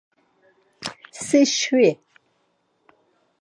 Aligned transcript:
Si 1.23 1.41
şvi. 1.57 1.89